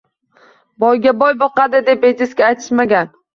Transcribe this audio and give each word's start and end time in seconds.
Boyga 0.83 1.13
boy 1.19 1.35
boqadi 1.41 1.83
deb 1.91 2.01
bejiz 2.07 2.35
aytmagan 2.49 3.15